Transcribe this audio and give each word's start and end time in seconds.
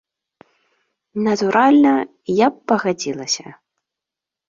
Натуральна, 1.27 1.93
я 2.45 2.53
б 2.57 2.69
пагадзілася. 2.75 3.47